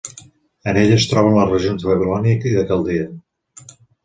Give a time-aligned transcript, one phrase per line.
[0.71, 3.07] En ella es troben les regions de Babilònia i de Caldea.